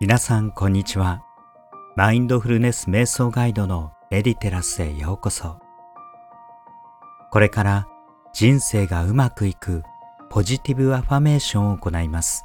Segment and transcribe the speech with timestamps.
[0.00, 1.24] 皆さんこんにちは。
[1.96, 5.58] マインドフルネス瞑想ガイドのメディテラスへようこそ。
[7.32, 7.88] これから
[8.32, 9.82] 人生がうまくいく
[10.30, 12.44] ポジティブアファメーションを行います。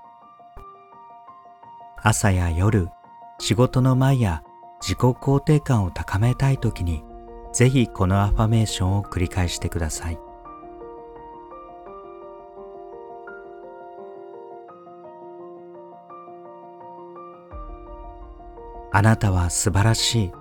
[2.01, 2.89] 朝や夜、
[3.37, 4.41] 仕事の前や
[4.81, 7.03] 自己肯定感を高めたいときに、
[7.53, 10.17] ぜひこのアファメーションを繰り返してください。
[18.95, 20.31] あなたは素晴らしい。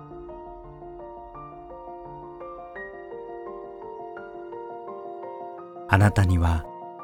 [5.89, 6.63] あなたには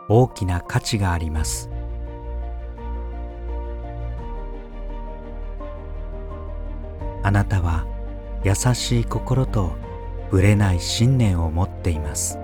[0.10, 1.72] 大きな価値があります。
[7.24, 7.88] あなたは
[8.44, 9.72] 優しい心と
[10.30, 12.38] ぶれない信念を持っています。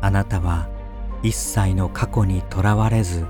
[0.00, 0.77] あなたは
[1.22, 3.26] 一切の過去にとらわれず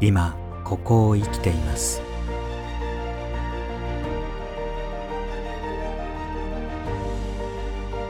[0.00, 2.02] 今ここを生きています。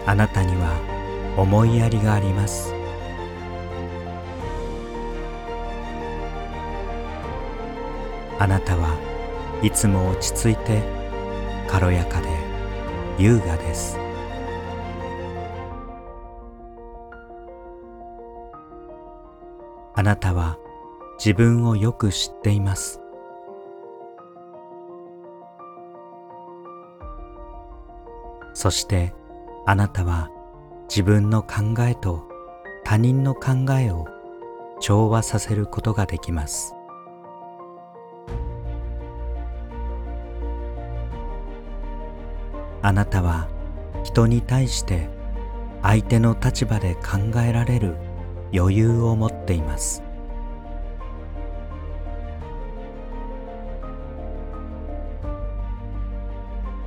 [0.06, 2.72] あなたには思いやりがあります。
[8.38, 8.96] あなたは
[9.62, 10.82] いつも落ち着いて
[11.68, 12.28] 軽やかで
[13.18, 14.05] 優雅です。
[19.98, 20.58] あなたは
[21.18, 23.00] 自分をよく知っています。
[28.52, 29.14] そして
[29.64, 30.30] あなたは
[30.90, 32.28] 自分の考えと
[32.84, 34.06] 他人の考えを
[34.80, 36.74] 調和させることができます。
[42.82, 43.48] あなたは
[44.04, 45.08] 人に対して
[45.82, 48.05] 相手の立場で考えられる
[48.52, 50.02] 余裕を持っています。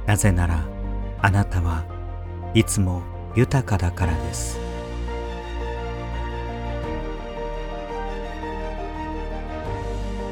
[0.06, 0.66] なぜなら
[1.22, 1.84] あなたは
[2.56, 3.04] いつも
[3.36, 4.60] 豊かだからです。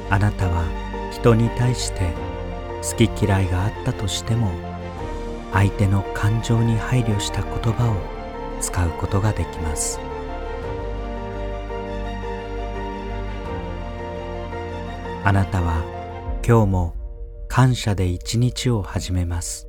[0.10, 0.64] あなたは
[1.12, 2.14] 人に対して
[2.82, 4.50] 好き嫌いがあったとしても
[5.52, 7.96] 相手の感情に配慮した言葉を
[8.62, 10.00] 使うことができます。
[15.28, 15.84] あなたは
[16.42, 16.96] 今日も
[17.50, 19.68] 感謝で一日を始めます。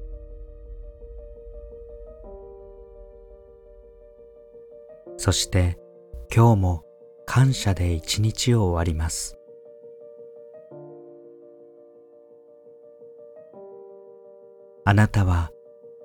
[5.16, 5.76] そして
[6.32, 6.84] 今日も
[7.26, 9.36] 感謝で一日を終わります。
[14.84, 15.50] あなたは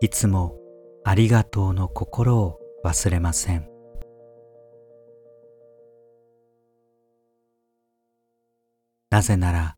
[0.01, 0.57] いつも
[1.03, 3.72] ありがとうの心を忘れません。
[9.13, 9.75] なぜなら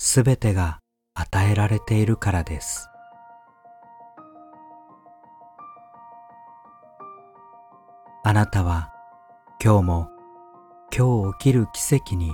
[0.00, 0.80] すべてが
[1.14, 2.88] 与えられているからです。
[8.24, 8.92] あなたは
[9.62, 10.08] 今日も
[10.92, 12.32] 今日起きる奇跡に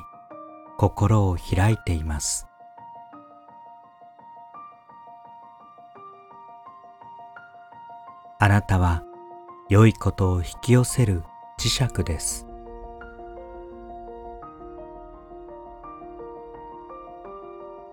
[0.78, 2.46] 心を開いています。
[8.38, 9.02] あなたは
[9.68, 11.24] 良いことを引き寄せる
[11.60, 12.47] 磁石です。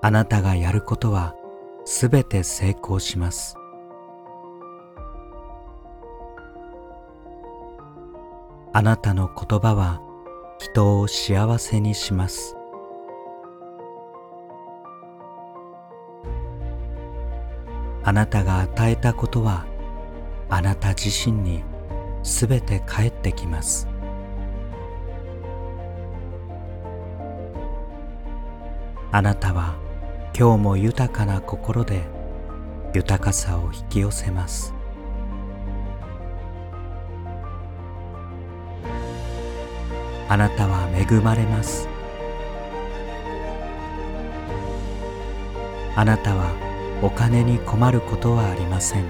[0.05, 1.33] あなたがやることは
[1.83, 3.57] すべて成功します。
[8.71, 10.03] あなたの言葉は
[10.59, 12.55] 人を幸せにします。
[18.03, 19.65] あなたが与えたことは
[20.49, 21.63] あなた自身に
[22.21, 23.87] すべて返ってきます。
[29.11, 29.83] あなたは
[30.37, 32.01] 今日も豊かな心で
[32.93, 34.73] 豊かさを引き寄せます。
[40.27, 41.87] あなたは恵まれます。
[45.95, 46.51] あなたは
[47.01, 49.05] お金に困ることはありません。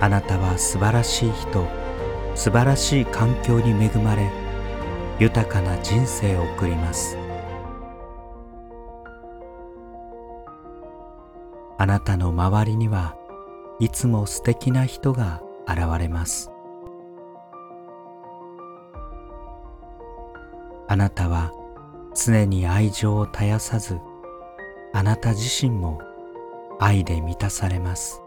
[0.00, 1.66] あなたは素晴らしい人
[2.34, 4.45] 素晴らしい環境に恵まれ
[5.18, 7.16] 豊かな人生を送ります。
[11.78, 13.16] あなたの周りには
[13.78, 16.50] いつも素敵な人が現れます。
[20.86, 21.50] あなたは
[22.14, 23.98] 常に愛情を絶やさず
[24.92, 26.00] あなた自身も
[26.78, 28.20] 愛で満たされます。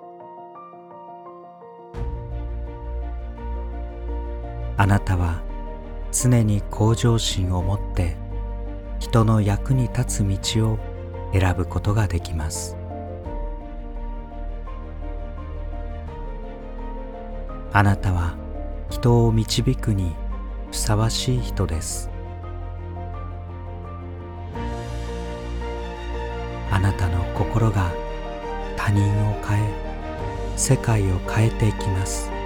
[4.76, 5.49] あなたは
[6.12, 8.18] 常に向上心を持って
[9.00, 10.80] 人の役に立つ道を
[11.34, 12.76] 選ぶことができます。
[17.72, 18.36] あなたは
[18.90, 20.16] 人を導くに
[20.72, 22.10] ふさわしい人です。
[26.72, 27.92] あなたの心が
[28.76, 29.90] 他人を変え
[30.56, 32.39] 世界を変えていきます。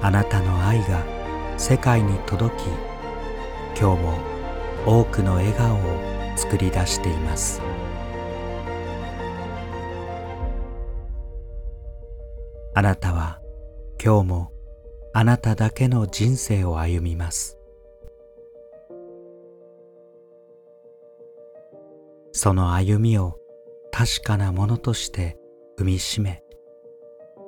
[0.00, 1.04] あなたの愛が
[1.56, 2.62] 世界に届き
[3.80, 4.18] 今日も
[4.86, 5.78] 多くの笑顔を
[6.36, 7.60] 作り出しています。
[12.74, 13.40] あなたは
[14.00, 14.52] 今日も
[15.12, 17.58] あなただけの人生を歩みます。
[22.30, 23.40] その歩みを
[23.90, 25.36] 確かなものとして
[25.76, 26.44] 踏みしめ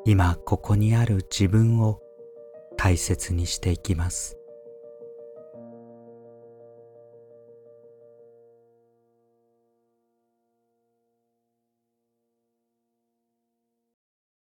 [0.04, 2.00] 今ここにある自分を
[2.82, 4.39] 大切にしていきます。